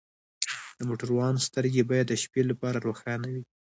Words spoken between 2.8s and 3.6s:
روښانه وي.